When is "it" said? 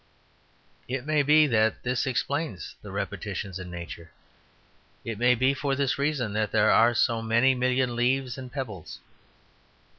0.87-1.05, 5.05-5.19